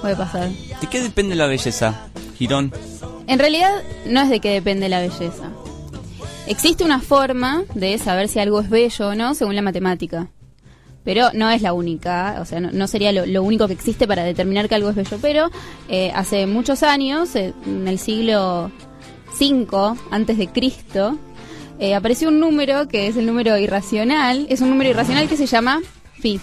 [0.00, 0.48] Puede pasar.
[0.48, 2.72] ¿De qué depende la belleza, Girón?
[3.26, 5.50] En realidad no es de qué depende la belleza.
[6.46, 10.28] Existe una forma de saber si algo es bello o no según la matemática.
[11.04, 14.06] Pero no es la única, o sea, no, no sería lo, lo único que existe
[14.06, 15.18] para determinar que algo es bello.
[15.20, 15.50] Pero
[15.88, 18.70] eh, hace muchos años, eh, en el siglo
[19.40, 21.18] V antes de Cristo,
[21.78, 24.46] eh, apareció un número que es el número irracional.
[24.48, 25.80] Es un número irracional que se llama
[26.20, 26.40] phi.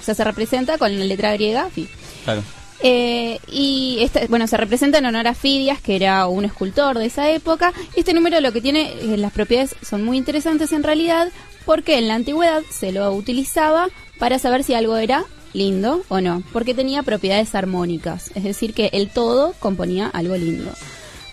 [0.00, 1.88] O sea, se representa con la letra griega phi.
[2.24, 2.42] Claro.
[2.88, 7.06] Eh, y este, bueno, se representa en honor a Fidias, que era un escultor de
[7.06, 7.72] esa época.
[7.96, 11.32] Este número lo que tiene, eh, las propiedades son muy interesantes en realidad,
[11.64, 13.88] porque en la antigüedad se lo utilizaba
[14.20, 18.90] para saber si algo era lindo o no, porque tenía propiedades armónicas, es decir, que
[18.92, 20.70] el todo componía algo lindo.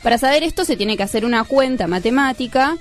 [0.02, 2.78] Para saber esto se tiene que hacer una cuenta matemática,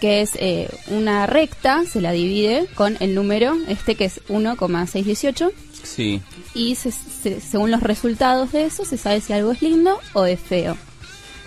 [0.00, 5.50] que es eh, una recta, se la divide con el número, este que es 1,618
[5.82, 6.20] Sí.
[6.54, 10.24] y se- se- según los resultados de eso se sabe si algo es lindo o
[10.26, 10.76] es feo.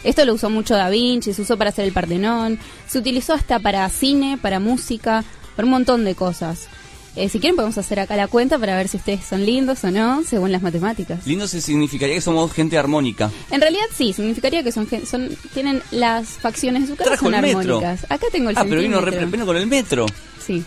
[0.03, 3.59] Esto lo usó mucho Da Vinci, se usó para hacer el Partenón, se utilizó hasta
[3.59, 5.23] para cine, para música,
[5.55, 6.67] para un montón de cosas.
[7.15, 9.89] Eh, si quieren podemos hacer acá la cuenta para ver si ustedes son lindos o
[9.89, 11.25] no, según las matemáticas.
[11.25, 13.31] Lindo se significaría que somos gente armónica.
[13.51, 17.35] En realidad sí, significaría que son, son tienen las facciones de su cara Trajo son
[17.35, 17.59] el metro.
[17.77, 18.03] armónicas.
[18.11, 20.05] Acá tengo el Ah, pero vino re con el metro.
[20.45, 20.63] Sí.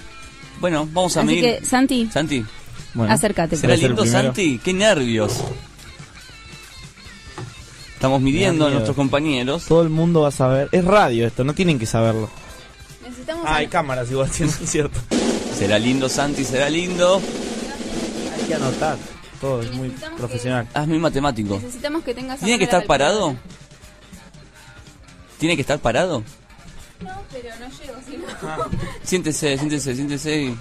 [0.59, 1.43] Bueno, vamos a Así medir.
[1.61, 2.45] que, Santi, Santi,
[2.99, 3.57] Bueno, acércate.
[3.57, 4.05] ¿será ser el lindo?
[4.05, 4.59] Santi?
[4.59, 5.45] Qué nervios.
[7.95, 9.67] Estamos midiendo a nuestros compañeros.
[9.67, 10.69] Todo el mundo va a saber.
[10.73, 12.29] Es radio esto, no tienen que saberlo.
[13.05, 14.99] Necesitamos Ah, hay cámaras igual, es cierto.
[15.57, 16.45] ¿Será lindo Santi?
[16.45, 17.23] ¿Será lindo?
[18.37, 18.99] Hay que anotar.
[19.41, 20.67] Todo es muy profesional.
[20.75, 21.55] Hazme matemático.
[21.55, 23.37] necesitamos que tengas ¿Tiene que estar parado?
[25.39, 26.25] ¿Tiene que estar parado?
[27.01, 28.27] No, pero no llego, si no.
[29.05, 30.55] Siéntese, siéntese, siéntese.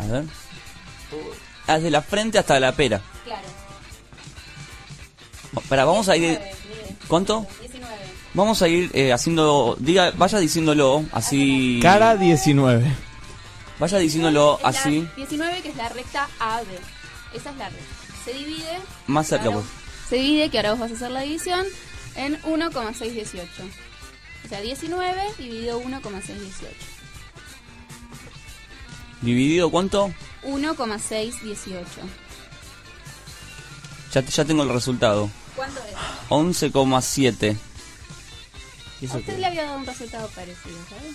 [0.00, 0.24] A ver.
[1.66, 3.00] Desde la frente hasta la pera.
[3.24, 3.42] Claro.
[5.68, 6.38] Para, vamos a ir.
[7.08, 7.46] ¿Cuánto?
[7.60, 7.96] 19.
[8.34, 9.76] Vamos a ir eh, haciendo.
[9.80, 11.78] Diga, vaya diciéndolo así.
[11.82, 12.84] Cara 19.
[13.78, 15.08] Vaya diciéndolo Es la así.
[15.16, 16.66] 19 que es la recta AB.
[17.34, 17.84] Esa es la recta.
[18.24, 18.78] Se divide.
[19.06, 19.66] Más cerca, ahora- pues.
[20.08, 21.64] Se divide, que ahora vos vas a hacer la división,
[22.14, 23.50] en 1,618.
[24.44, 26.74] O sea, 19 dividido 1,618.
[29.22, 30.12] ¿Dividido cuánto?
[30.46, 31.84] 1,618.
[34.12, 35.28] Ya, ya tengo el resultado.
[35.54, 35.94] ¿Cuánto es?
[36.28, 37.56] 11,7.
[39.00, 39.38] ¿Y A usted qué?
[39.38, 41.14] le había dado un resultado parecido, ¿sabes?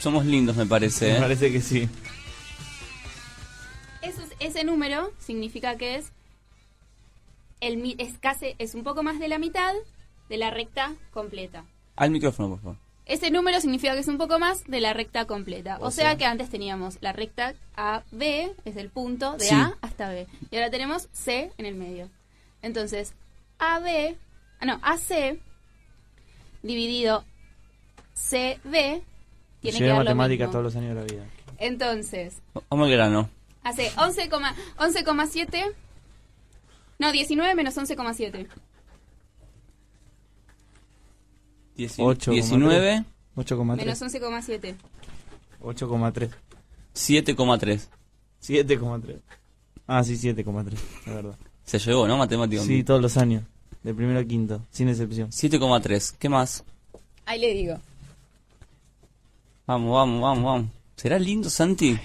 [0.00, 1.12] Somos lindos, me parece.
[1.12, 1.20] Me ¿eh?
[1.20, 1.88] parece que sí.
[4.02, 6.06] Eso es- ese número significa que es,
[7.60, 9.72] el, mi- es, casi, es un poco más de la mitad
[10.28, 11.64] de la recta completa.
[11.96, 12.76] Al micrófono, por favor.
[13.06, 15.78] Ese número significa que es un poco más de la recta completa.
[15.80, 19.54] O, sea, que antes teníamos la recta AB, es el punto de Sí.
[19.54, 20.26] A hasta B.
[20.50, 22.10] Y ahora tenemos C en el medio.
[22.62, 23.14] Entonces,
[23.60, 24.16] AB,
[24.58, 25.38] ah, no, AC
[26.62, 27.24] dividido
[28.14, 29.02] CB tiene
[29.60, 30.52] que Llevé dar lo matemáticas mismo.
[30.52, 31.24] todos los años de la vida.
[31.58, 33.30] Entonces, Vamos al grano.
[33.62, 35.74] hace 11, 11,7.
[36.98, 38.48] No, 19 menos 11,7.
[41.76, 43.04] 19, 8,3.
[43.36, 43.76] 8,3.
[43.76, 44.74] Menos 11,7.
[45.60, 46.30] 8,3.
[46.94, 47.88] 7,3.
[48.42, 49.20] 7,3.
[49.86, 50.72] Ah, sí, 7,3.
[51.06, 51.36] Es verdad.
[51.64, 52.16] Se llegó, ¿no?
[52.16, 52.62] Matemático.
[52.62, 53.44] Sí, todos los años.
[53.82, 55.30] De primero a quinto, sin excepción.
[55.30, 56.14] 7,3.
[56.18, 56.64] ¿Qué más?
[57.26, 57.78] Ahí le digo.
[59.66, 60.70] Vamos, vamos, vamos, vamos.
[60.96, 61.98] ¿Será lindo, Santi?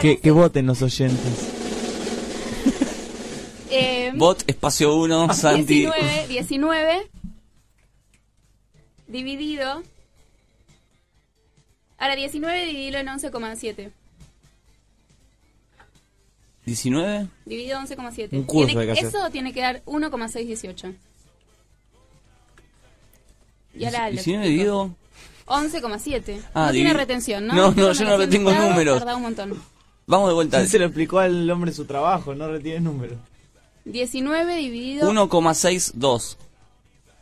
[0.00, 1.48] Que, sí, que voten los oyentes.
[3.70, 5.86] eh, Bot, espacio 1, Santi.
[5.86, 7.17] 19, 19
[9.08, 9.82] dividido.
[11.98, 13.90] Ahora 19 dividido en 11,7.
[16.64, 17.28] 19.
[17.46, 18.28] Dividido 11,7.
[18.36, 19.06] Un curso Tiene- hay que hacer.
[19.06, 20.94] Eso tiene que dar 1,618.
[23.74, 24.48] Y ahora lo 19 explico.
[24.48, 24.94] dividido.
[25.46, 26.42] 11,7.
[26.52, 27.54] Ah, no tiene divi- retención, ¿no?
[27.54, 28.98] No, no, yo no retengo entrado, números.
[28.98, 29.62] tarda un montón.
[30.06, 30.66] Vamos de vuelta.
[30.66, 33.16] Se lo explicó al hombre su trabajo, no retiene número.
[33.86, 35.08] 19 dividido.
[35.10, 36.36] 1,62.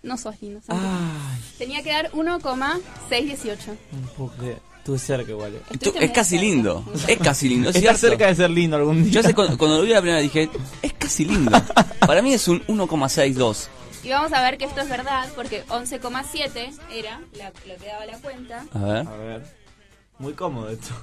[0.06, 0.60] No sos lindo.
[0.66, 0.84] Santi.
[0.86, 3.76] Ay, Tenía que dar 1,618.
[3.92, 4.58] no puedo creer.
[4.78, 5.54] Estuve cerca igual.
[5.56, 5.78] eh.
[5.78, 6.84] Tú- es casi lindo.
[7.08, 7.70] Es casi lindo.
[7.70, 8.08] Es Está cierto.
[8.08, 9.12] cerca de ser lindo algún día.
[9.14, 10.48] Yo hace- cuando, cuando lo vi la primera vez dije,
[10.82, 11.50] es casi lindo.
[12.06, 13.66] Para mí es un 1,62.
[14.04, 18.06] Y vamos a ver que esto es verdad, porque 11,7 era la- lo que daba
[18.06, 18.64] la cuenta.
[18.72, 19.08] A ver.
[19.08, 19.56] A ver.
[20.20, 20.94] Muy cómodo esto.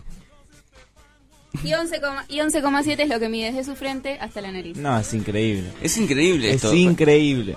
[1.64, 4.76] Y 11,7 y 11,7 es lo que mide desde su frente hasta la nariz.
[4.78, 5.72] No, es increíble.
[5.82, 6.74] Es increíble Es esto.
[6.74, 7.56] increíble.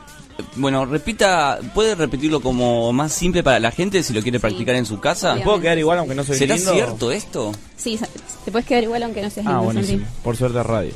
[0.57, 4.85] Bueno, repita, ¿puede repetirlo como más simple para la gente si lo quiere practicar en
[4.85, 5.29] su casa?
[5.29, 5.45] Obviamente.
[5.45, 6.73] ¿Puedo quedar igual aunque no soy ¿Será lindo?
[6.75, 7.53] cierto esto?
[7.77, 7.99] Sí,
[8.45, 10.05] te puedes quedar igual aunque no seas Ah, lindo, buenísimo.
[10.05, 10.21] Santi.
[10.23, 10.93] Por suerte radio.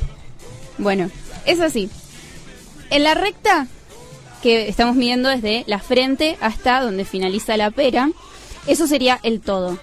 [0.77, 1.09] Bueno,
[1.45, 1.89] es así.
[2.91, 3.67] En la recta
[4.43, 8.09] que estamos midiendo desde la frente hasta donde finaliza la pera,
[8.67, 9.79] eso sería el todo.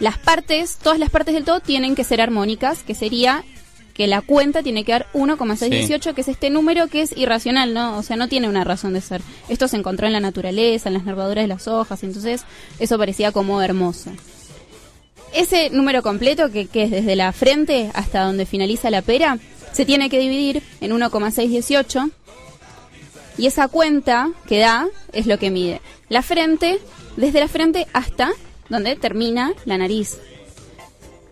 [0.00, 3.44] Las partes, todas las partes del todo tienen que ser armónicas, que sería
[3.92, 7.98] que la cuenta tiene que dar 1,618, que es este número que es irracional, ¿no?
[7.98, 9.20] O sea, no tiene una razón de ser.
[9.50, 12.44] Esto se encontró en la naturaleza, en las nervaduras de las hojas, entonces
[12.78, 14.10] eso parecía como hermoso.
[15.34, 19.38] Ese número completo, que, que es desde la frente hasta donde finaliza la pera,
[19.72, 22.08] se tiene que dividir en 1,618
[23.36, 25.82] y esa cuenta que da es lo que mide.
[26.08, 26.80] La frente,
[27.16, 28.30] desde la frente hasta
[28.70, 30.16] donde termina la nariz.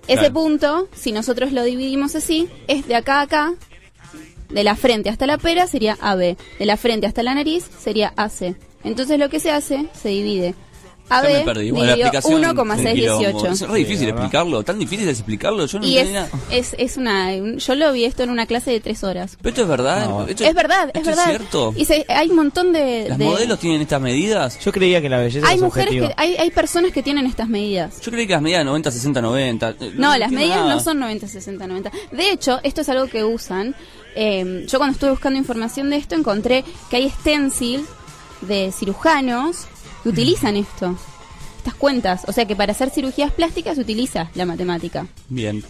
[0.07, 0.35] Ese Claro.
[0.35, 3.55] punto, si nosotros lo dividimos así, es de acá a acá,
[4.51, 8.13] de la frente hasta la pera sería AB, de la frente hasta la nariz sería
[8.17, 8.55] AC.
[8.85, 10.55] Entonces lo que se hace, se divide.
[11.11, 11.71] Ya me perdí.
[11.71, 12.63] Bueno, la quilombo.
[12.65, 13.47] 1,618.
[13.53, 14.63] Es re difícil Sí, explicarlo.
[14.63, 15.67] Tan difícil es explicarlo.
[15.67, 16.29] Yo no Y es, entendía.
[16.51, 17.29] es, es una...
[17.35, 19.37] un- Yo lo vi esto en una clase de tres horas.
[19.41, 20.09] Pero esto es verdad.
[20.09, 20.27] No.
[20.27, 21.25] Esto- Es verdad, es esto verdad.
[21.27, 21.75] cierto.
[21.77, 23.07] Y se- hay un montón de...
[23.09, 24.59] ¿Las de- modelos tienen estas medidas?
[24.61, 26.15] Yo creía que la belleza Hay es mujeres subjetiva.
[26.15, 26.23] que...
[26.23, 28.01] Hay, hay personas que tienen estas medidas.
[28.01, 29.71] Yo creí que las medidas 90, 60, 90.
[29.71, 30.75] eh, No, las medidas nada.
[30.75, 31.91] no son 90, 60, 90.
[32.13, 33.75] De hecho, esto es algo que usan.
[34.15, 37.85] eh, yo cuando estuve buscando información de esto encontré que hay stencil
[38.41, 39.67] de cirujanos
[40.09, 40.97] utilizan esto.
[41.59, 42.23] Estas cuentas.
[42.27, 45.07] O sea que para hacer cirugías plásticas se utiliza la matemática.
[45.29, 45.63] Bien.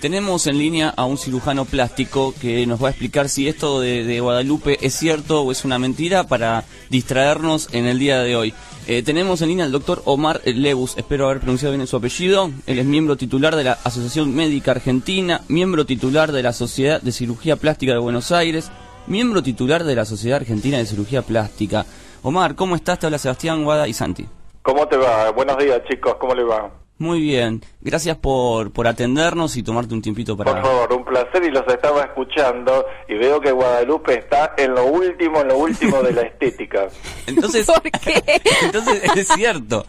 [0.00, 4.02] Tenemos en línea a un cirujano plástico que nos va a explicar si esto de,
[4.02, 8.52] de Guadalupe es cierto o es una mentira para distraernos en el día de hoy.
[8.88, 12.50] Eh, tenemos en línea al doctor Omar Lebus, espero haber pronunciado bien su apellido.
[12.66, 17.12] Él es miembro titular de la Asociación Médica Argentina, miembro titular de la Sociedad de
[17.12, 18.72] Cirugía Plástica de Buenos Aires,
[19.06, 21.86] miembro titular de la Sociedad Argentina de Cirugía Plástica.
[22.24, 23.00] Omar, ¿cómo estás?
[23.00, 24.28] Te habla Sebastián Guada y Santi.
[24.62, 25.28] ¿Cómo te va?
[25.32, 26.14] Buenos días, chicos.
[26.20, 26.70] ¿Cómo le va?
[26.98, 30.52] Muy bien, gracias por, por atendernos y tomarte un tiempito para...
[30.52, 34.84] Por favor, un placer y los estaba escuchando y veo que Guadalupe está en lo
[34.84, 36.86] último, en lo último de la estética.
[37.26, 37.90] Entonces, ¿Por qué?
[38.62, 39.84] entonces es cierto.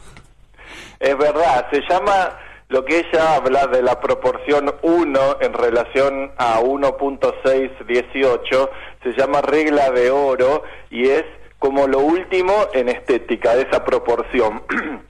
[0.99, 2.35] Es verdad, se llama
[2.69, 8.69] lo que ella habla de la proporción 1 en relación a 1.618,
[9.03, 11.25] se llama regla de oro y es
[11.63, 14.63] como lo último en estética, de esa proporción.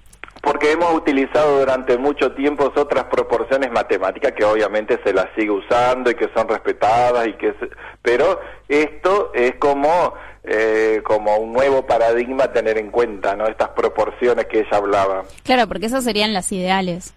[0.44, 6.12] Porque hemos utilizado durante mucho tiempo otras proporciones matemáticas que obviamente se las sigue usando
[6.12, 7.70] y que son respetadas y que se-
[8.04, 10.14] pero esto es como
[10.44, 13.48] eh, como un nuevo paradigma a tener en cuenta, ¿no?
[13.48, 15.24] Estas proporciones que ella hablaba.
[15.44, 17.16] Claro, porque esas serían las ideales.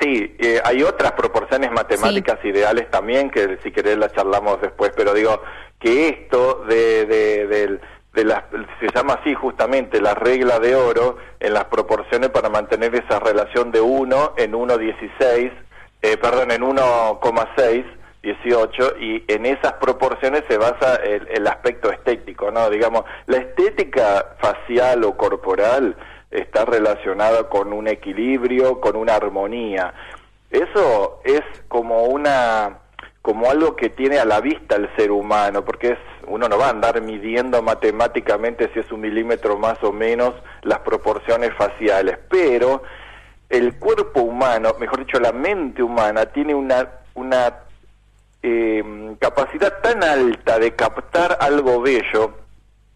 [0.00, 5.14] Sí, eh, hay otras proporciones matemáticas ideales también que si querés las charlamos después, pero
[5.14, 5.40] digo
[5.80, 7.80] que esto de, de, del-
[8.16, 8.44] de las,
[8.80, 13.70] se llama así justamente la regla de oro en las proporciones para mantener esa relación
[13.70, 15.52] de 1 en 1,16,
[16.02, 17.84] eh, perdón, en 1,6.
[18.22, 22.68] 18 y en esas proporciones se basa el, el aspecto estético, ¿no?
[22.70, 25.94] Digamos, la estética facial o corporal
[26.32, 29.94] está relacionada con un equilibrio, con una armonía.
[30.50, 32.78] Eso es como una
[33.26, 36.66] como algo que tiene a la vista el ser humano, porque es uno no va
[36.66, 42.82] a andar midiendo matemáticamente si es un milímetro más o menos las proporciones faciales, pero
[43.48, 47.54] el cuerpo humano, mejor dicho, la mente humana tiene una una
[48.42, 52.34] eh, capacidad tan alta de captar algo bello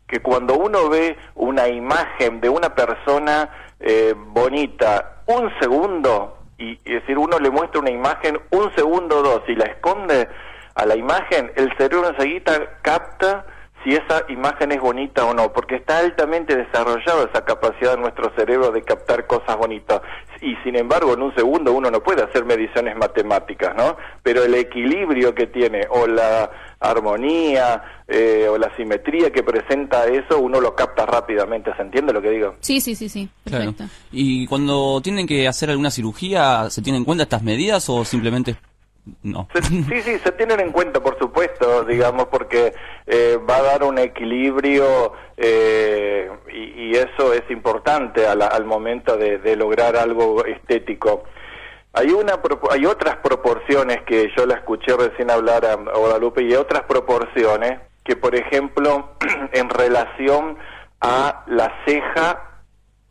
[0.07, 3.49] que cuando uno ve una imagen de una persona
[3.81, 9.23] eh, bonita un segundo y es decir uno le muestra una imagen un segundo o
[9.23, 10.29] dos y la esconde
[10.75, 13.45] a la imagen el cerebro enseguida capta
[13.83, 18.31] si esa imagen es bonita o no, porque está altamente desarrollada esa capacidad de nuestro
[18.37, 20.03] cerebro de captar cosas bonitas.
[20.43, 23.97] Y sin embargo, en un segundo uno no puede hacer mediciones matemáticas, ¿no?
[24.23, 30.39] Pero el equilibrio que tiene, o la armonía, eh, o la simetría que presenta eso,
[30.39, 31.75] uno lo capta rápidamente.
[31.75, 32.57] ¿Se entiende lo que digo?
[32.61, 33.29] Sí, sí, sí, sí.
[33.45, 33.73] Claro.
[33.73, 33.85] Perfecto.
[34.12, 38.57] Y cuando tienen que hacer alguna cirugía, ¿se tienen en cuenta estas medidas o simplemente
[39.23, 39.49] no.
[39.52, 42.73] Se- sí, sí, se tienen en cuenta, por supuesto, digamos, porque
[43.07, 49.17] eh, va a dar un equilibrio eh, y, eso es importante a la- al momento
[49.17, 51.25] de, lograr algo estético.
[51.93, 52.40] Hay una,
[52.71, 57.81] hay otras proporciones que yo la escuché recién hablar a, a Guadalupe y otras proporciones
[58.05, 59.11] que, por ejemplo,
[59.52, 60.59] en relación
[61.00, 62.62] a la ceja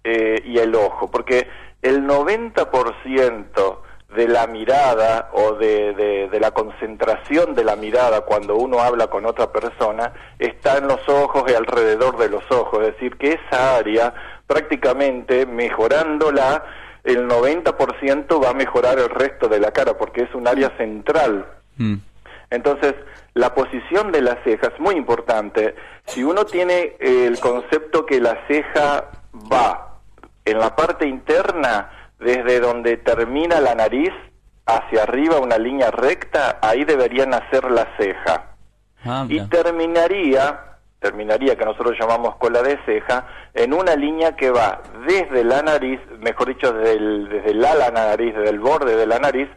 [0.04, 1.48] eh, y el ojo, porque
[1.82, 3.78] el 90%
[4.16, 9.08] de la mirada o de, de- de la concentración de la mirada cuando uno habla
[9.08, 13.34] con otra persona está en los ojos y alrededor de los ojos, es decir, que
[13.34, 14.14] esa área
[14.48, 16.64] prácticamente mejorándola,
[17.04, 21.46] el 90% va a mejorar el resto de la cara porque es un área central
[21.78, 21.96] Mm.
[22.50, 22.94] entonces,
[23.36, 25.76] la posición de la ceja es muy importante.
[26.08, 29.06] Si uno tiene eh, el concepto que la ceja
[29.54, 29.96] va
[30.44, 31.90] en la parte interna,
[32.20, 34.12] desde donde termina la nariz
[34.66, 38.56] hacia arriba, una línea recta, ahí debería nacer la ceja.
[39.04, 40.60] Ah, Y terminaría,
[41.00, 46.00] terminaría, que nosotros llamamos cola de ceja, en una línea que va desde la nariz,
[46.20, 49.50] mejor dicho, desde el, desde el ala nariz, desde el borde de la nariz,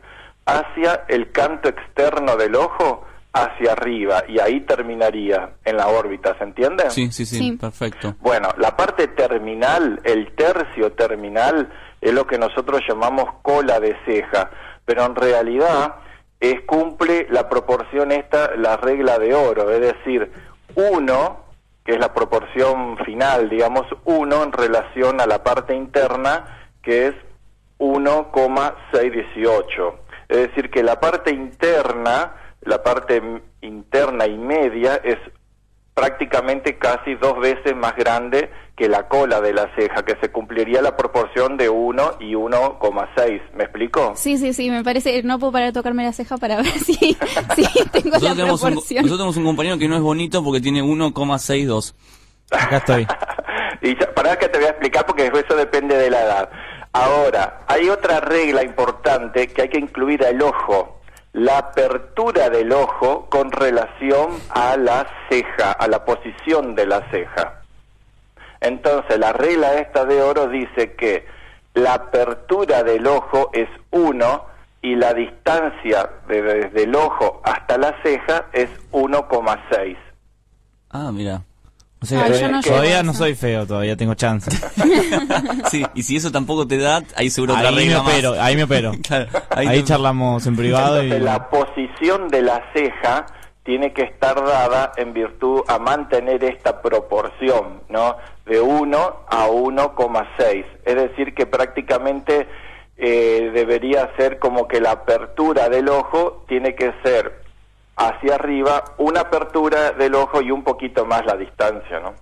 [0.46, 6.44] hacia el canto externo del ojo, hacia arriba, y ahí terminaría en la órbita, ¿se
[6.44, 6.90] entiende?
[6.90, 7.52] Sí, sí, sí, Sí.
[7.52, 8.14] perfecto.
[8.20, 14.50] Bueno, la parte terminal, el tercio terminal, es lo que nosotros llamamos cola de ceja,
[14.84, 15.94] pero en realidad
[16.40, 20.30] es, cumple la proporción esta, la regla de oro, es decir,
[20.74, 21.38] uno,
[21.84, 27.14] que es la proporción final, digamos, uno en relación a la parte interna, que es
[27.78, 29.98] 1,618.
[30.28, 33.22] Es decir, que la parte interna, la parte
[33.60, 35.18] interna y media es
[35.94, 40.80] prácticamente casi dos veces más grande que la cola de la ceja, que se cumpliría
[40.80, 43.40] la proporción de 1 y 1,6.
[43.54, 44.12] ¿Me explico?
[44.16, 46.94] Sí, sí, sí, me parece, no puedo parar de tocarme la ceja para ver si,
[46.94, 47.16] si
[47.92, 49.02] tengo Nosotros la tenemos, un, proporción.
[49.04, 51.94] nosotros tenemos un compañero que no es bonito porque tiene 1,62.
[52.50, 53.06] Acá estoy.
[53.82, 56.50] y ya, para que te voy a explicar porque eso depende de la edad.
[56.94, 61.01] Ahora, hay otra regla importante que hay que incluir al ojo.
[61.32, 67.62] La apertura del ojo con relación a la ceja, a la posición de la ceja.
[68.60, 71.26] Entonces, la regla esta de oro dice que
[71.74, 74.44] la apertura del ojo es 1
[74.82, 79.96] y la distancia de- desde el ojo hasta la ceja es 1,6.
[80.90, 81.42] Ah, mira.
[82.02, 84.50] O sea, Ah, yo no todavía no soy feo, todavía tengo chance.
[85.70, 88.12] Sí, y si eso tampoco te da, ahí seguro otra ahí me regla más.
[88.12, 88.92] opero, ahí me opero.
[89.06, 91.06] Claro, ahí te- charlamos en privado y...
[91.06, 93.26] Entonces, la posición de la ceja
[93.64, 98.16] tiene que estar dada en virtud a mantener esta proporción, ¿no?
[98.46, 100.64] De 1 a 1,6.
[100.84, 102.48] Es decir, que prácticamente
[102.96, 107.41] eh, debería ser como que la apertura del ojo tiene que ser
[107.96, 112.14] hacia arriba, una apertura del ojo y un poquito más la distancia, ¿no?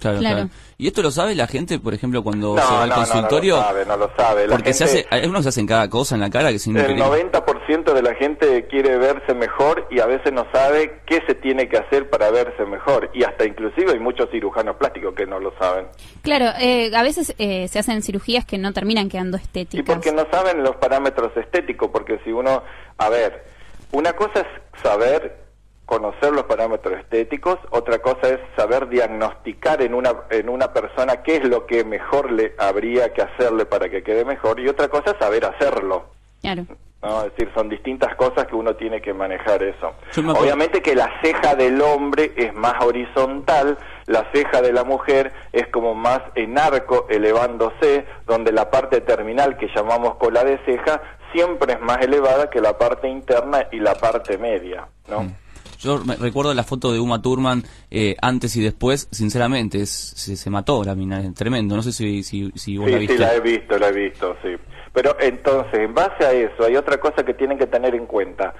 [0.00, 0.34] Claro, Claro.
[0.36, 0.50] claro.
[0.78, 3.02] ¿Y esto lo sabe la gente, por ejemplo, cuando No, se va al no, no,
[3.02, 3.54] no consultorio?
[3.54, 4.46] lo sabe, no lo sabe.
[4.48, 6.66] La Porque se gente- hace, algunos se hacen cada cosa en la cara que es
[6.66, 7.04] El increíble.
[7.04, 11.68] 90% de la gente quiere verse mejor y a veces no sabe qué se tiene
[11.68, 13.10] que hacer para verse mejor.
[13.14, 15.86] Y hasta inclusive hay muchos cirujanos plásticos que no lo saben.
[16.22, 19.78] Claro, eh, a veces eh, se hacen cirugías que no terminan quedando estéticas.
[19.78, 22.64] Y porque no saben los parámetros estéticos, porque si uno,
[22.98, 23.44] a ver,
[23.92, 25.42] una cosa es saber
[25.86, 31.36] conocer los parámetros estéticos, otra cosa es saber diagnosticar en una en una persona qué
[31.36, 35.10] es lo que mejor le habría que hacerle para que quede mejor y otra cosa
[35.10, 36.06] es saber hacerlo.
[36.40, 36.64] Claro.
[37.02, 37.24] ¿no?
[37.24, 39.92] Es decir, son distintas cosas que uno tiene que manejar eso.
[40.16, 45.66] Obviamente que la ceja del hombre es más horizontal, la ceja de la mujer es
[45.68, 51.74] como más en arco, elevándose, donde la parte terminal que llamamos cola de ceja siempre
[51.74, 55.22] es más elevada que la parte interna y la parte media, ¿no?
[55.24, 55.34] Mm.
[55.80, 60.36] Yo me recuerdo la foto de Uma Thurman eh, antes y después, sinceramente, es, se,
[60.36, 61.74] se mató la mina, es tremendo.
[61.74, 63.14] No sé si, si, si vos la Sí, viste.
[63.16, 64.50] sí, la he visto, la he visto, sí.
[64.92, 68.54] Pero entonces, en base a eso, hay otra cosa que tienen que tener en cuenta.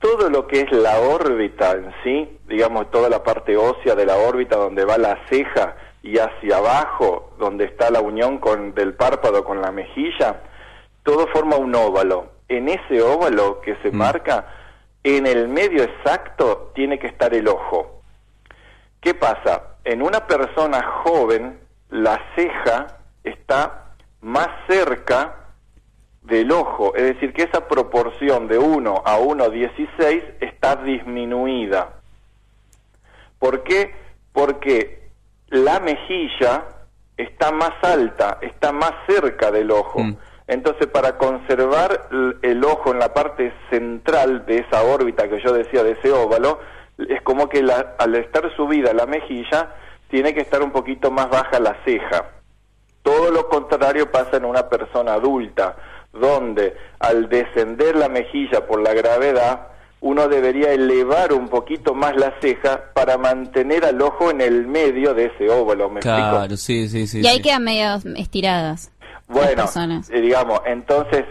[0.00, 4.16] Todo lo que es la órbita en sí, digamos, toda la parte ósea de la
[4.16, 9.44] órbita donde va la ceja y hacia abajo, donde está la unión con, del párpado
[9.44, 10.42] con la mejilla,
[11.06, 12.32] todo forma un óvalo.
[12.48, 13.96] En ese óvalo que se Mm.
[13.96, 14.46] marca,
[15.04, 18.02] en el medio exacto tiene que estar el ojo.
[19.00, 19.76] ¿Qué pasa?
[19.84, 21.60] En una persona joven,
[21.90, 23.84] la ceja está
[24.20, 25.36] más cerca
[26.22, 31.90] del ojo, es decir, que esa proporción de 1 a 1,16 está disminuida.
[33.38, 33.94] ¿Por qué?
[34.32, 35.08] Porque
[35.50, 36.64] la mejilla
[37.16, 40.00] está más alta, está más cerca del ojo.
[40.00, 40.16] Mm.
[40.48, 42.08] Entonces, para conservar
[42.42, 46.60] el ojo en la parte central de esa órbita que yo decía, de ese óvalo,
[46.98, 49.74] es como que la- al estar subida la mejilla,
[50.08, 52.26] tiene que estar un poquito más baja la ceja.
[53.02, 55.76] Todo lo contrario pasa en una persona adulta,
[56.12, 59.68] donde al descender la mejilla por la gravedad,
[60.00, 65.14] uno debería elevar un poquito más la ceja para mantener al ojo en el medio
[65.14, 66.30] de ese óvalo, ¿me explico?
[66.30, 67.20] Claro, sí, sí, sí.
[67.22, 67.42] y ahí sí.
[67.42, 68.92] quedan medio estiradas.
[69.28, 70.08] Bueno, personas.
[70.10, 71.24] eh, digamos, entonces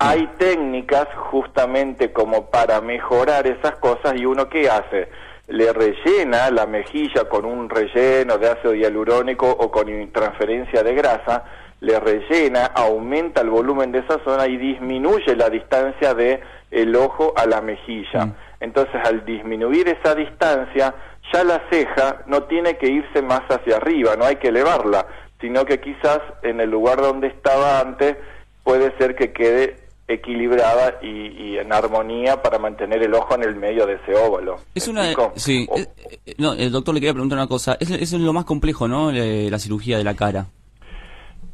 [0.00, 5.08] hay técnicas justamente como para mejorar esas cosas y uno qué hace?
[5.48, 11.44] Le rellena la mejilla con un relleno de ácido hialurónico o con transferencia de grasa,
[11.80, 17.32] le rellena, aumenta el volumen de esa zona y disminuye la distancia de el ojo
[17.36, 18.26] a la mejilla.
[18.26, 18.34] Mm.
[18.60, 20.94] Entonces, al disminuir esa distancia,
[21.32, 25.06] ya la ceja no tiene que irse más hacia arriba, no hay que elevarla,
[25.40, 28.16] sino que quizás en el lugar donde estaba antes
[28.64, 29.76] puede ser que quede
[30.08, 34.56] equilibrada y, y en armonía para mantener el ojo en el medio de ese óvalo.
[34.74, 35.14] Es ¿Me una.
[35.34, 35.68] Sí.
[35.76, 35.86] Eh,
[36.26, 37.76] eh, no, el doctor le quería preguntar una cosa.
[37.80, 39.10] Es, es lo más complejo, ¿no?
[39.10, 40.46] Le- la cirugía de la cara.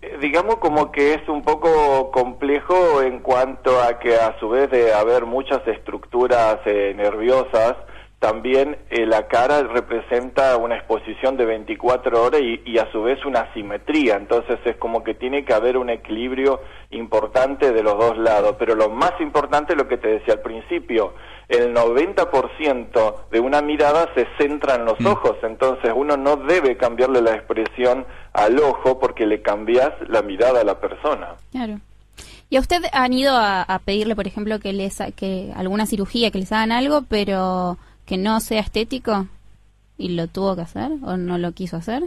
[0.02, 4.70] Eh, digamos como que es un poco complejo en cuanto a que a su vez
[4.70, 7.76] de haber muchas estructuras eh, nerviosas,
[8.22, 13.18] también eh, la cara representa una exposición de 24 horas y, y a su vez
[13.24, 16.60] una simetría, entonces es como que tiene que haber un equilibrio
[16.92, 20.40] importante de los dos lados, pero lo más importante es lo que te decía al
[20.40, 21.14] principio,
[21.48, 25.06] el 90% de una mirada se centra en los Mm.
[25.08, 30.60] ojos, entonces uno no debe cambiarle la expresión al ojo porque le cambias la mirada
[30.60, 31.34] a la persona.
[31.50, 31.80] Claro.
[32.50, 36.30] ¿Y a usted han ido a, a pedirle, por ejemplo, que les que alguna cirugía,
[36.30, 39.26] que les hagan algo, pero que no sea estético?
[39.98, 42.04] ¿Y lo tuvo que hacer o no lo quiso hacer?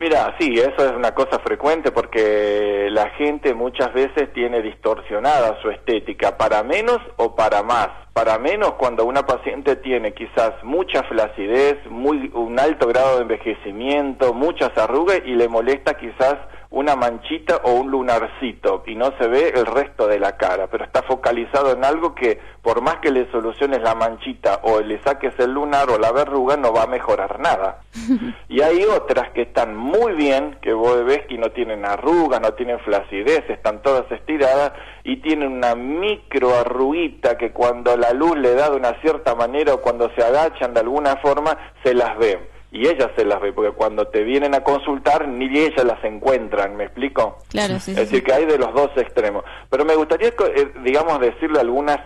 [0.00, 5.70] Mira, sí, eso es una cosa frecuente porque la gente muchas veces tiene distorsionada su
[5.70, 7.88] estética, para menos o para más.
[8.12, 14.34] Para menos cuando una paciente tiene quizás mucha flacidez, muy, un alto grado de envejecimiento,
[14.34, 16.36] muchas arrugas y le molesta quizás
[16.70, 20.84] una manchita o un lunarcito y no se ve el resto de la cara, pero
[20.84, 25.32] está focalizado en algo que por más que le soluciones la manchita o le saques
[25.38, 27.80] el lunar o la verruga no va a mejorar nada.
[28.48, 32.52] y hay otras que están muy bien, que vos ves que no tienen arrugas, no
[32.52, 34.72] tienen flacidez, están todas estiradas
[35.04, 39.72] y tienen una micro arruguita que cuando la luz le da de una cierta manera
[39.72, 43.52] o cuando se agachan de alguna forma se las ven y ellas se las ve,
[43.52, 47.38] porque cuando te vienen a consultar ni ellas las encuentran, ¿me explico?
[47.48, 49.44] Claro, sí, es sí, decir, que hay de los dos extremos.
[49.70, 51.98] Pero me gustaría, eh, digamos, decirle algunas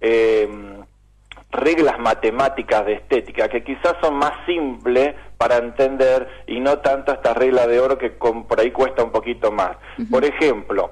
[0.00, 0.48] eh,
[1.50, 7.32] reglas matemáticas de estética que quizás son más simples para entender y no tanto esta
[7.32, 9.76] regla de oro que con- por ahí cuesta un poquito más.
[10.10, 10.90] Por ejemplo,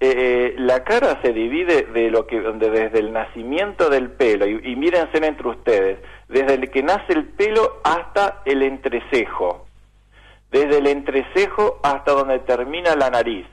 [0.00, 4.60] eh, la cara se divide de lo que donde desde el nacimiento del pelo y,
[4.72, 9.66] y mírense entre ustedes desde el que nace el pelo hasta el entrecejo.
[10.50, 13.46] Desde el entrecejo hasta donde termina la nariz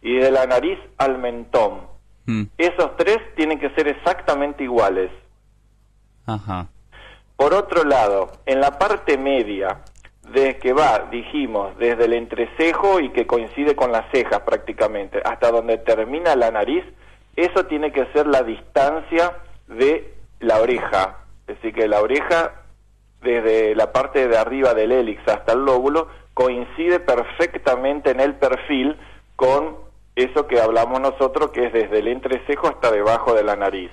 [0.00, 1.86] y de la nariz al mentón.
[2.26, 5.10] Mm, esos tres tienen que ser exactamente iguales.
[6.24, 6.68] Ajá.
[7.34, 9.80] por otro lado, en la parte media,
[10.32, 15.50] de que va, dijimos, desde el entrecejo y que coincide con las cejas prácticamente, hasta
[15.50, 16.84] donde termina la nariz,
[17.36, 21.18] eso tiene que ser la distancia de la oreja.
[21.46, 22.52] Es decir, que la oreja,
[23.20, 28.96] desde la parte de arriba del hélix hasta el lóbulo, coincide perfectamente en el perfil
[29.36, 29.76] con
[30.16, 33.90] eso que hablamos nosotros, que es desde el entrecejo hasta debajo de la nariz.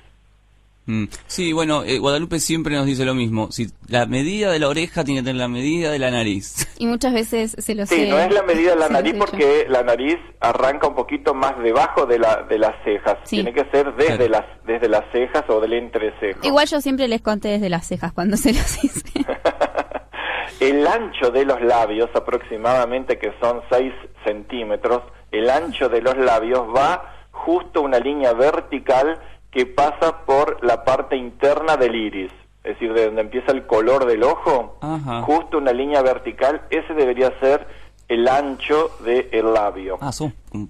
[0.86, 1.04] Mm.
[1.26, 3.52] Sí, bueno, eh, Guadalupe siempre nos dice lo mismo.
[3.52, 6.66] Si la medida de la oreja tiene que tener la medida de la nariz.
[6.80, 9.66] Y muchas veces se lo Sí, sé- no es la medida de la nariz porque
[9.68, 13.18] la nariz arranca un poquito más debajo de, la, de las cejas.
[13.24, 13.36] Sí.
[13.36, 14.28] Tiene que ser desde, Claro.
[14.28, 16.40] las, desde las cejas o del entrecejo.
[16.42, 19.02] Igual yo siempre les conté desde las cejas cuando se los hice.
[20.60, 23.92] El ancho de los labios, aproximadamente que son 6
[24.26, 29.18] centímetros, el ancho de los labios va justo una línea vertical
[29.50, 32.32] que pasa por la parte interna del iris.
[32.62, 35.22] Es decir, de donde empieza el color del ojo, Ajá.
[35.22, 37.66] justo una línea vertical, ese debería ser
[38.08, 39.98] el ancho del labio.
[40.00, 40.10] Ah.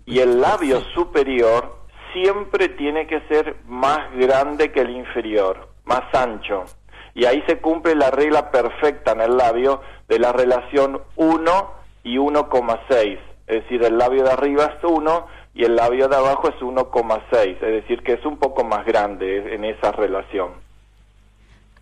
[0.06, 1.80] Y el labio superior
[2.12, 6.64] siempre tiene que ser más grande que el inferior, más ancho.
[7.14, 11.70] Y ahí se cumple la regla perfecta en el labio de la relación 1
[12.04, 13.18] y 1,6.
[13.46, 17.54] Es decir, el labio de arriba es 1 y el labio de abajo es 1,6.
[17.54, 20.52] Es decir, que es un poco más grande en esa relación.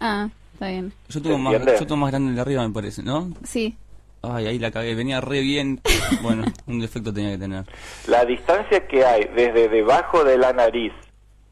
[0.00, 0.92] Ah, está bien.
[1.09, 3.28] Yo tengo, más, yo tengo más grande el de arriba, me parece, ¿no?
[3.44, 3.76] Sí.
[4.22, 5.81] Ay, ahí la cagué, venía re bien.
[6.22, 7.64] Bueno, un defecto tenía que tener.
[8.07, 10.92] La distancia que hay desde debajo de la nariz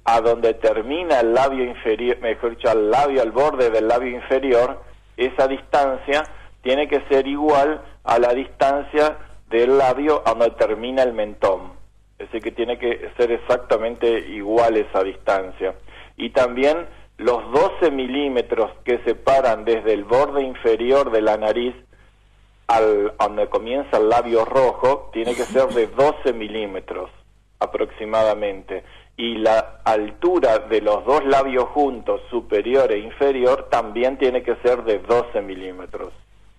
[0.04, 4.82] a donde termina el labio inferior, mejor dicho, al labio, al borde del labio inferior,
[5.16, 6.24] esa distancia
[6.62, 9.18] tiene que ser igual a la distancia
[9.50, 11.75] del labio a donde termina el mentón.
[12.18, 15.74] Es decir, que tiene que ser exactamente igual esa distancia.
[16.16, 16.86] Y también
[17.18, 21.74] los 12 milímetros que separan desde el borde inferior de la nariz
[22.66, 27.10] al donde comienza el labio rojo, tiene que ser de 12 milímetros
[27.60, 28.84] aproximadamente.
[29.16, 34.82] Y la altura de los dos labios juntos, superior e inferior, también tiene que ser
[34.84, 36.12] de 12 milímetros.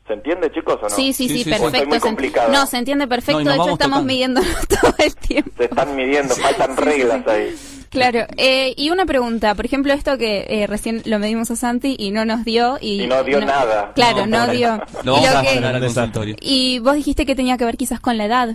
[0.08, 0.90] ¿Se entiende, chicos, o no?
[0.90, 1.86] Sí, sí, Sí, sí, perfecto.
[1.90, 3.42] Muy no, se entiende perfecto.
[3.42, 4.04] No, y de hecho, estamos tocando.
[4.04, 5.52] midiendo todo el tiempo.
[5.58, 7.56] Se están midiendo, faltan reglas ahí.
[7.90, 11.96] Claro, eh, y una pregunta, por ejemplo, esto que eh, recién lo medimos a Santi
[11.98, 12.78] y no nos dio.
[12.82, 13.92] Y, Y no dio nada.
[13.96, 14.58] Claro, no, pobre.
[14.58, 14.82] dio.
[15.04, 18.50] Lo y, lo que- y vos dijiste que tenía que ver quizás con la edad.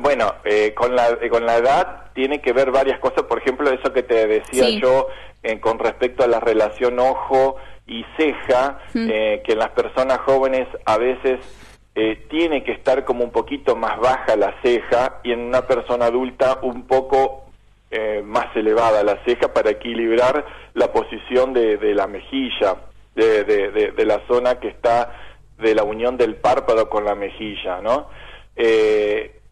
[0.00, 3.24] Bueno, eh, con, la, eh, con la edad tiene que ver varias cosas.
[3.24, 4.80] Por ejemplo, eso que te decía Sí.
[4.80, 5.06] yo
[5.42, 7.56] eh, con respecto a la relación ojo
[7.88, 8.78] y ceja,
[9.10, 11.40] eh, que en las personas jóvenes a veces
[11.94, 16.04] eh, tiene que estar como un poquito más baja la ceja y en una persona
[16.06, 17.46] adulta un poco
[17.90, 22.76] eh, más elevada la ceja para equilibrar la posición de, de la mejilla,
[23.14, 25.12] de, de- de- de la zona que está
[25.58, 28.06] de la unión del párpado con la mejilla, ¿no?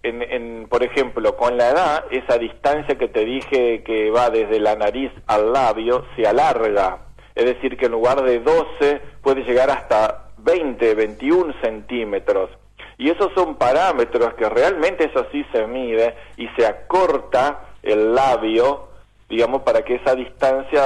[0.03, 4.61] En, en, por ejemplo, con la edad, esa distancia que te dije que va desde
[4.61, 6.99] la nariz al labio se alarga.
[7.37, 12.51] Es decir, que en lugar de 12 puede llegar hasta 20, 21 centímetros.
[12.99, 18.89] Y esos son parámetros que realmente eso sí se mide y se acorta el labio,
[19.29, 20.83] digamos, para que esa distancia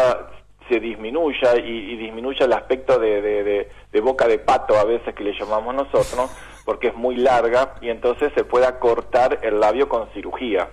[0.68, 5.32] se disminuya y, disminuya el aspecto de- de boca de pato a veces que le
[5.38, 6.30] llamamos nosotros,
[6.64, 10.68] porque es muy larga y entonces se puede acortar el labio con cirugía.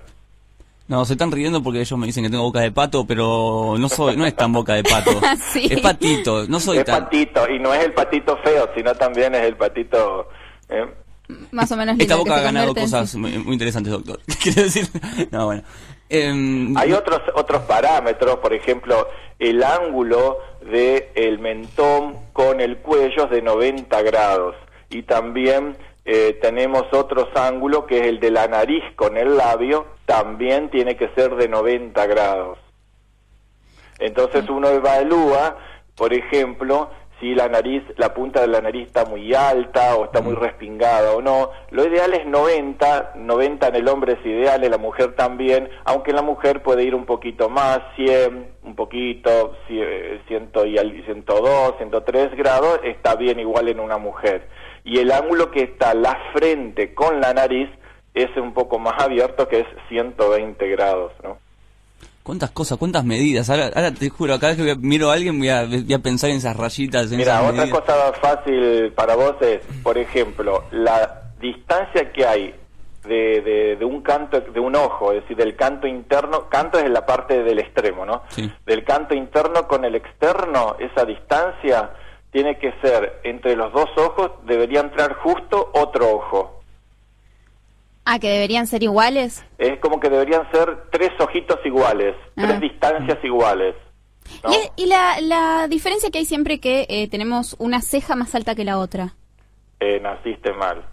[0.87, 3.89] No, se están riendo porque ellos me dicen que tengo boca de pato, pero no
[3.89, 5.11] soy, no es tan boca de pato.
[5.51, 5.67] Sí.
[5.69, 7.03] Es patito, no soy es tan.
[7.03, 10.29] patito, y no es el patito feo, sino también es el patito...
[10.69, 10.85] ¿eh?
[11.51, 14.19] Más o menos Esta boca ha ganado en- cosas muy, muy interesantes, doctor.
[14.41, 14.87] Quiero decir,
[15.31, 15.63] no, bueno.
[16.09, 20.37] Em, Hay otros otros parámetros, por ejemplo, el ángulo
[20.71, 24.55] de el mentón con el cuello es de 90 grados
[24.89, 25.75] y también
[26.09, 30.95] eh, tenemos otros ángulos que es el de la nariz con el labio, también tiene
[30.95, 32.57] que ser de 90 grados.
[33.99, 35.57] Entonces uno evalúa,
[35.97, 40.21] por ejemplo, si la nariz, la punta de la nariz está muy alta o está
[40.21, 41.49] muy respingada o no.
[41.71, 46.11] Lo ideal es 90, 90 en el hombre es ideal, en la mujer también, aunque
[46.11, 50.21] en la mujer puede ir un poquito más, 100, un poquito, 100
[50.67, 54.47] y al- 102, 103 grados, está bien igual en una mujer.
[54.83, 57.69] Y el ángulo que está la frente con la nariz
[58.13, 61.39] es un poco más abierto, que es 120 grados, ¿no?
[62.27, 63.49] ¿Cuántas cosas, cuántas medidas?
[63.49, 66.29] Ahora, ahora te juro, cada vez que miro a alguien voy a, voy a pensar
[66.29, 67.79] en esas rayitas, en Mira, esas otra medidas.
[67.79, 72.53] cosa fácil para vos es, por ejemplo, la distancia que hay
[73.07, 76.83] de, de, de un canto, de un ojo, es decir, del canto interno, canto es
[76.83, 78.23] en la parte del extremo, ¿no?
[78.27, 78.51] Sí.
[78.65, 81.91] Del canto interno con el externo, esa distancia
[82.31, 86.56] tiene que ser entre los dos ojos, debería entrar justo otro ojo.
[88.09, 89.43] Ah, que deberían ser iguales.
[89.57, 92.43] Es como que deberían ser tres ojitos iguales, Ah.
[92.47, 93.75] tres distancias iguales.
[94.43, 94.51] ¿no?
[94.51, 98.33] Y, es- y la, la diferencia que hay siempre que eh, tenemos una ceja más
[98.33, 99.15] alta que la otra.
[99.81, 100.85] Eh, naciste mal.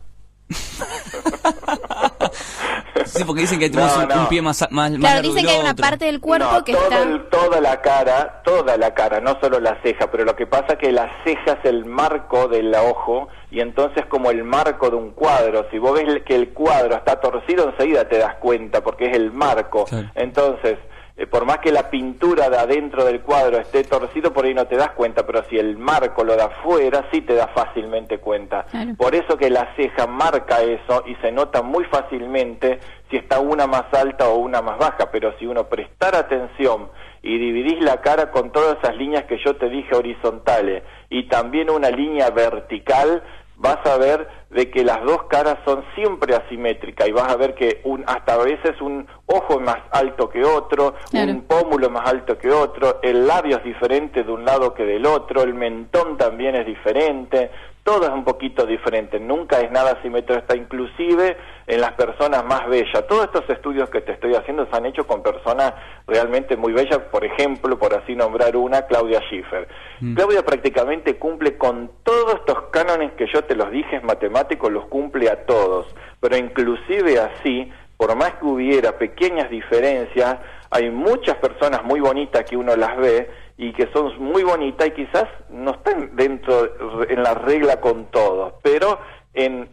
[3.06, 4.20] Sí, porque dicen que tenemos No, un, no.
[4.22, 5.82] un pie más, más, más Claro, largo dicen que hay una otro.
[5.82, 7.02] parte del cuerpo No, que todo está...
[7.02, 10.74] el- toda la cara, toda la cara, no solo la ceja, pero lo que pasa
[10.74, 14.96] es que la ceja es el marco del ojo y entonces como el marco de
[14.96, 19.06] un cuadro, si vos ves que el cuadro está torcido enseguida te das cuenta porque
[19.10, 19.84] es el marco.
[19.84, 20.10] Claro.
[20.14, 20.78] Entonces,
[21.16, 24.66] eh, por más que la pintura de adentro del cuadro esté torcido, por ahí no
[24.66, 28.64] te das cuenta, pero si el marco lo da afuera, sí te das fácilmente cuenta.
[28.64, 28.94] Claro.
[28.96, 33.68] Por eso que la ceja marca eso y se nota muy fácilmente si está una
[33.68, 36.90] más alta o una más baja, pero si uno prestar atención
[37.22, 41.70] y dividís la cara con todas esas líneas que yo te dije horizontales y también
[41.70, 43.22] una línea vertical,
[43.64, 47.54] vas a ver de que las dos caras son siempre asimétricas y vas a ver
[47.54, 51.32] que un, hasta a veces un ojo es más alto que otro, Claro.
[51.32, 55.06] un pómulo más alto que otro, el labio es diferente de un lado que del
[55.06, 57.50] otro, el mentón también es diferente,
[57.84, 62.66] todo es un poquito diferente, nunca es nada simétrico, está inclusive en las personas más
[62.66, 63.06] bellas.
[63.06, 65.74] Todos estos estudios que te estoy haciendo se han hecho con personas
[66.06, 69.68] realmente muy bellas, por ejemplo, por así nombrar una, Claudia Schiffer.
[70.00, 70.14] Mm.
[70.14, 74.86] Claudia prácticamente cumple con todos estos cánones que yo te los dije, es matemático, los
[74.86, 80.38] cumple a todos, pero inclusive así, por más que hubiera pequeñas diferencias,
[80.70, 84.90] hay muchas personas muy bonitas que uno las ve y que son muy bonitas y
[84.90, 88.98] quizás no están dentro en la regla con todos, pero
[89.32, 89.68] en,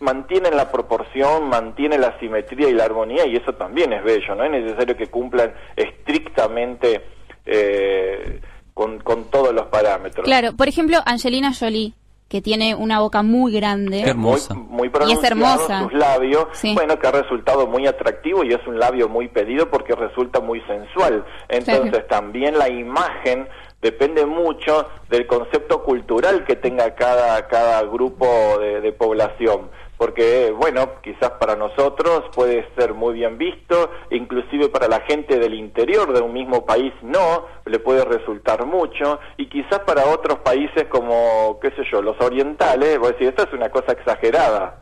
[0.00, 4.44] mantienen la proporción, mantienen la simetría y la armonía y eso también es bello, no
[4.44, 7.02] es necesario que cumplan estrictamente
[7.46, 8.40] eh,
[8.74, 10.24] con, con todos los parámetros.
[10.24, 11.94] Claro, por ejemplo, Angelina Jolie
[12.30, 14.02] que tiene una boca muy grande.
[14.02, 14.54] hermosa.
[14.54, 15.82] Muy, y es hermosa.
[15.82, 19.96] sus labios, bueno, que ha resultado muy atractivo y es un labio muy pedido porque
[19.96, 21.24] resulta muy sensual.
[21.48, 23.48] Entonces también la imagen
[23.82, 28.28] depende mucho del concepto cultural que tenga cada, cada grupo
[28.60, 29.68] de población
[30.00, 35.52] porque bueno, quizás para nosotros puede ser muy bien visto, inclusive para la gente del
[35.52, 40.86] interior de un mismo país no, le puede resultar mucho, y quizás para otros países
[40.88, 44.80] como, qué sé yo, los orientales, voy a decir, esto es una cosa exagerada.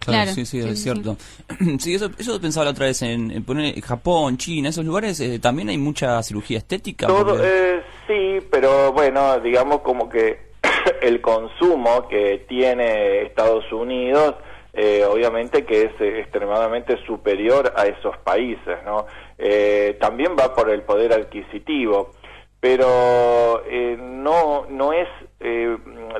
[0.00, 1.16] Claro, sí, sí, es cierto.
[1.78, 5.68] Sí, eso, eso pensaba la otra vez en, poner Japón, China, esos lugares, eh, también
[5.68, 7.06] hay mucha cirugía estética.
[7.06, 10.50] Todo, eh, sí, pero bueno, digamos como que
[11.02, 14.36] el consumo que tiene Estados Unidos,
[14.72, 19.06] eh, obviamente que es eh, extremadamente superior a esos países, ¿no?
[19.36, 22.12] Eh, también va por el poder adquisitivo,
[22.58, 23.64] pero
[23.98, 25.08] no, no es,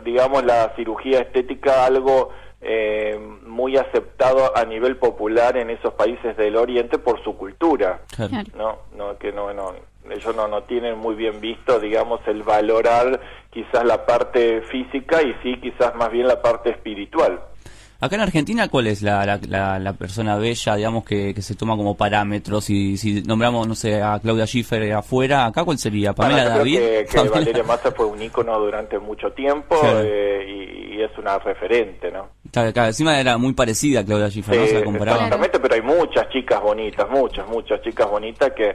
[0.03, 2.31] digamos, la cirugía estética algo
[3.47, 8.01] muy aceptado a nivel popular en esos países del Oriente por su cultura,
[8.57, 8.79] ¿no?
[8.97, 9.73] no que no, no
[10.11, 15.35] ellos no, no tienen muy bien visto, digamos, el valorar quizás la parte física y
[15.43, 17.41] sí, quizás más bien la parte espiritual.
[18.03, 21.77] Acá en Argentina, ¿cuál es la, la, la, persona bella, digamos, que, que, se toma
[21.77, 22.69] como parámetros?
[22.69, 26.13] Y si nombramos, no sé, a Claudia Schiffer afuera, ¿acá cuál sería?
[26.13, 26.79] ¿Pamela David?
[26.79, 32.11] que, que Valeria Massa fue un ícono durante mucho tiempo eh, y, es una referente,
[32.11, 32.29] ¿no?
[32.51, 34.67] Claro, claro, encima era muy parecida a Claudia Schiffer, ¿no?
[34.67, 35.17] Se la comparaba.
[35.19, 38.75] Exactamente, pero hay muchas chicas bonitas, muchas, muchas chicas bonitas que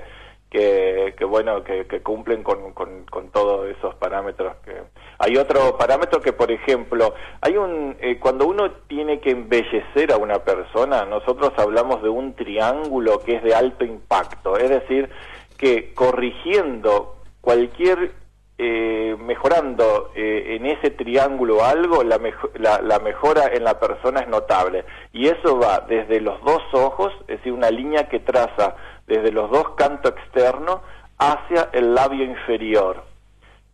[0.49, 4.71] que, bueno que, cumplen con, con, todos esos parámetros que
[5.19, 10.17] hay otro parámetro que por ejemplo hay un eh, cuando uno tiene que embellecer a
[10.17, 15.09] una persona nosotros hablamos de un triángulo que es de alto impacto es decir
[15.57, 18.11] que corrigiendo cualquier
[18.59, 22.19] eh, mejorando eh, en ese triángulo algo, la,
[22.55, 24.83] la, la, mejora en la persona es notable.
[25.13, 28.75] Y eso va desde los dos ojos, es decir, una línea que traza
[29.07, 30.81] desde los dos cantos externos
[31.17, 33.03] hacia el labio inferior.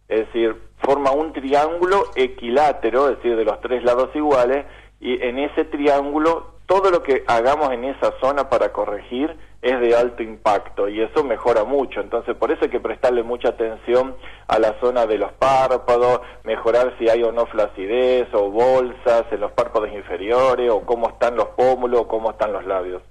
[0.08, 4.65] Es decir, forma un triángulo equilátero, es decir, de los tres lados iguales,
[5.00, 9.96] y en ese triángulo todo lo que hagamos en esa zona para corregir es de
[9.96, 12.02] alto impacto y eso mejora mucho.
[12.02, 14.15] Entonces, por eso hay que prestarle mucha atención
[14.48, 19.39] a la zona de los párpados, mejorar si hay o no flacidez o bolsas en
[19.39, 23.02] los párpados inferiores o cómo están los pómulos o cómo están los labios.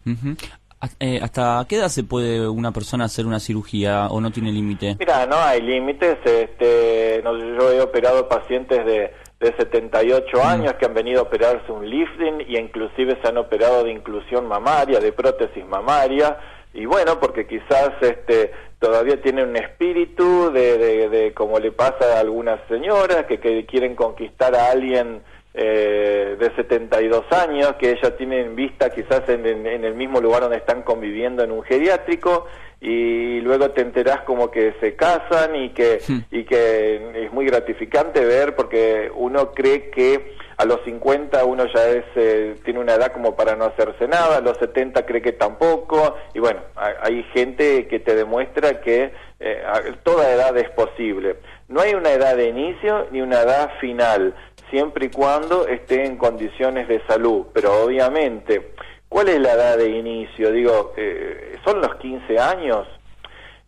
[1.23, 4.97] ¿Hasta qué edad se puede una persona hacer una cirugía o no tiene límite?
[4.99, 6.19] Mira, no hay límites.
[6.25, 10.41] Este, yo he operado pacientes de, de 78 mm.
[10.41, 14.49] años que han venido a operarse un lifting y inclusive se han operado de inclusión
[14.49, 16.37] mamaria, de prótesis mamaria.
[16.75, 22.17] Y bueno, porque quizás este, todavía tiene un espíritu de, de, de como le pasa
[22.17, 25.23] a algunas señoras que, que quieren conquistar a alguien
[25.55, 30.57] eh, de 72 años, que ella tiene en vista quizás en, el mismo lugar donde
[30.57, 32.47] están conviviendo en un geriátrico,
[32.81, 36.19] y luego te enterás como que se casan y que, hmm.
[36.33, 41.89] y que es muy gratificante ver porque uno cree que a los 50 uno ya
[41.89, 45.33] es, eh, tiene una edad como para no hacerse nada, a los 70 cree que
[45.33, 49.63] tampoco, y bueno, hay gente que te demuestra que eh,
[50.03, 51.37] toda edad es posible.
[51.69, 54.35] No hay una edad de inicio ni una edad final
[54.73, 57.47] siempre y cuando esté en condiciones de salud.
[57.53, 58.73] Pero obviamente,
[59.09, 60.51] ¿cuál es la edad de inicio?
[60.51, 62.89] Digo, eh, ¿son los 15 años?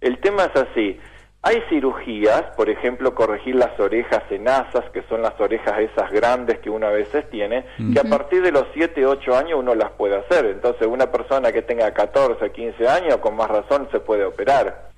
[0.01, 0.99] El tema es así.
[1.43, 6.71] Hay cirugías, por ejemplo, corregir las orejas enasas, que son las orejas esas grandes que
[6.71, 10.17] uno a veces tiene, que a partir de los 7, 8 años uno las puede
[10.17, 10.47] hacer.
[10.47, 14.89] Entonces, una persona que tenga 14, 15 años, con más razón se puede operar.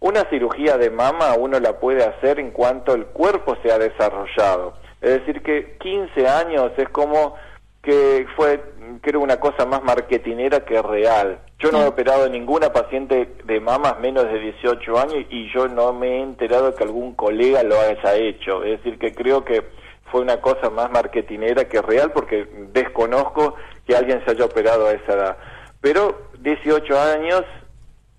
[0.00, 4.74] Una cirugía de mama uno la puede hacer en cuanto el cuerpo se ha desarrollado.
[5.00, 7.34] Es decir, que 15 años es como
[7.82, 8.60] que fue,
[9.00, 11.38] creo, una cosa más marketinera que real.
[11.58, 15.92] Yo no he operado ninguna paciente de mamas menos de 18 años y yo no
[15.92, 18.64] me he enterado que algún colega lo haya hecho.
[18.64, 19.62] Es decir, que creo que
[20.10, 23.54] fue una cosa más marketinera que real porque desconozco
[23.86, 25.36] que alguien se haya operado a esa edad.
[25.80, 27.44] Pero 18 años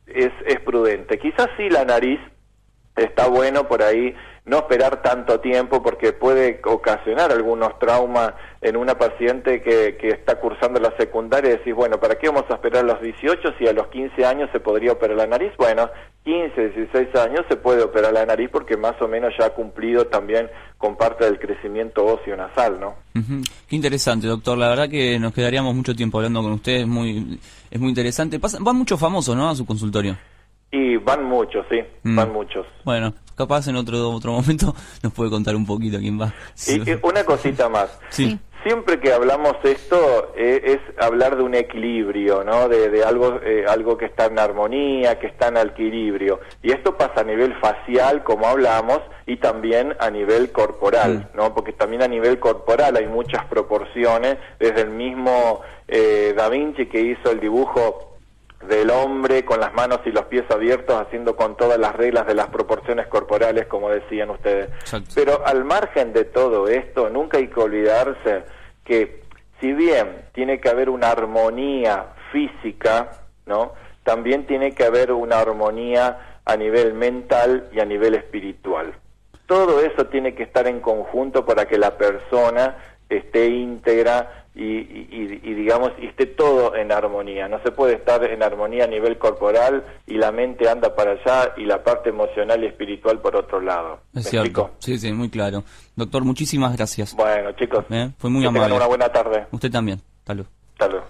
[0.08, 1.20] es, es prudente.
[1.20, 2.20] Quizás sí la nariz
[2.96, 4.16] está bueno por ahí
[4.48, 10.40] no esperar tanto tiempo porque puede ocasionar algunos traumas en una paciente que, que está
[10.40, 13.68] cursando la secundaria y decís, bueno, ¿para qué vamos a esperar a los 18 si
[13.68, 15.52] a los 15 años se podría operar la nariz?
[15.58, 15.90] Bueno,
[16.24, 20.08] 15, 16 años se puede operar la nariz porque más o menos ya ha cumplido
[20.08, 22.96] también con parte del crecimiento óseo nasal, ¿no?
[23.68, 24.58] Qué interesante, doctor.
[24.58, 26.82] La verdad que nos quedaríamos mucho tiempo hablando con usted.
[26.82, 28.40] Es muy, es muy interesante.
[28.40, 29.50] Pasan, van muchos famosos, ¿no?
[29.50, 30.16] A su consultorio.
[30.72, 32.16] Y van muchos, sí, Mm.
[32.16, 32.66] van muchos.
[32.84, 36.34] Bueno, capaz en otro otro momento nos puede contar un poquito quién va.
[36.68, 37.98] Y, y una cosita más.
[38.10, 38.38] Sí.
[38.64, 42.68] Siempre que hablamos esto eh, es hablar de un equilibrio, ¿no?
[42.68, 46.42] De, de algo, eh, algo que está en armonía, que está en equilibrio.
[46.62, 51.54] Y esto pasa a nivel facial, como hablamos, y también a nivel corporal, ¿no?
[51.54, 57.00] Porque también a nivel corporal hay muchas proporciones, desde el mismo eh, Da Vinci que
[57.00, 58.17] hizo el dibujo
[58.66, 62.34] del hombre con las manos y los pies abiertos, haciendo con todas las reglas de
[62.34, 64.70] las proporciones corporales, como decían ustedes.
[64.80, 65.12] Exacto.
[65.16, 68.44] Pero al margen de todo esto, nunca hay que olvidarse
[68.84, 69.22] que
[69.60, 73.12] si bien tiene que haber una armonía física,
[73.46, 73.74] ¿no?
[74.04, 78.94] También tiene que haber una armonía a nivel mental y a nivel espiritual.
[79.46, 82.78] Todo eso tiene que estar en conjunto para que la persona
[83.10, 87.48] esté íntegra y, y- y- digamos y esté todo en armonía.
[87.48, 91.54] No se puede estar en armonía a nivel corporal y la mente anda para allá
[91.58, 94.00] y la parte emocional y espiritual por otro lado.
[94.14, 94.46] ¿Me Es cierto.
[94.48, 94.72] explico?
[94.80, 95.64] Sí, sí, muy claro.
[95.96, 97.14] Doctor, muchísimas gracias.
[97.16, 98.76] Bueno, chicos, Eh, Fue muy que tengan amable.
[98.78, 99.46] una buena tarde.
[99.52, 100.02] Usted también.
[100.22, 100.50] Hasta luego.
[100.74, 101.06] Hasta luego.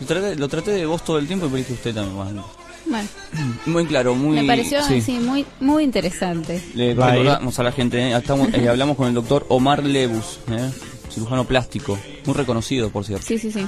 [0.00, 2.16] Lo traté, lo traté de vos todo el tiempo y por eso usted también.
[2.16, 2.44] bueno.
[2.86, 3.08] Bueno,
[3.66, 4.40] Muy claro, muy...
[4.40, 5.00] me pareció sí.
[5.02, 6.60] sí, muy muy interesante.
[6.74, 10.70] Le recordamos a la gente, eh, estamos, eh, hablamos con el doctor Omar Lebus, eh,
[11.10, 13.26] cirujano plástico, muy reconocido, por cierto.
[13.26, 13.66] Sí, sí, sí.